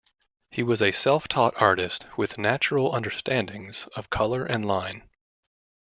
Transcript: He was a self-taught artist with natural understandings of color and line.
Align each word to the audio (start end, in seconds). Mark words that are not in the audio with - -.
He 0.49 0.63
was 0.63 0.81
a 0.81 0.91
self-taught 0.91 1.61
artist 1.61 2.07
with 2.17 2.39
natural 2.39 2.95
understandings 2.95 3.87
of 3.95 4.09
color 4.09 4.43
and 4.43 4.65
line. 4.65 5.07